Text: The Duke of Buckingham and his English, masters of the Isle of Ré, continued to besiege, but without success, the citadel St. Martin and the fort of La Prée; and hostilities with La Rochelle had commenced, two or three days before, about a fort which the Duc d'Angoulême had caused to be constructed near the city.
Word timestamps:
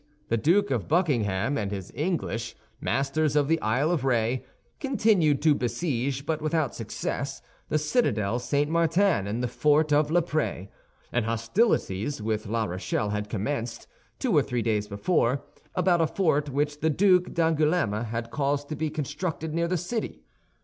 The 0.29 0.37
Duke 0.37 0.71
of 0.71 0.87
Buckingham 0.87 1.59
and 1.59 1.69
his 1.69 1.91
English, 1.93 2.55
masters 2.79 3.35
of 3.35 3.47
the 3.47 3.61
Isle 3.61 3.91
of 3.91 4.01
Ré, 4.01 4.43
continued 4.79 5.43
to 5.43 5.53
besiege, 5.53 6.25
but 6.25 6.41
without 6.41 6.73
success, 6.73 7.39
the 7.69 7.77
citadel 7.77 8.39
St. 8.39 8.67
Martin 8.67 9.27
and 9.27 9.43
the 9.43 9.47
fort 9.47 9.93
of 9.93 10.09
La 10.09 10.21
Prée; 10.21 10.69
and 11.11 11.25
hostilities 11.25 12.19
with 12.19 12.47
La 12.47 12.63
Rochelle 12.63 13.11
had 13.11 13.29
commenced, 13.29 13.85
two 14.17 14.35
or 14.35 14.41
three 14.41 14.63
days 14.63 14.87
before, 14.87 15.43
about 15.75 16.01
a 16.01 16.07
fort 16.07 16.49
which 16.49 16.79
the 16.79 16.89
Duc 16.89 17.25
d'Angoulême 17.25 18.05
had 18.05 18.31
caused 18.31 18.69
to 18.69 18.75
be 18.75 18.89
constructed 18.89 19.53
near 19.53 19.67
the 19.67 19.77
city. 19.77 20.23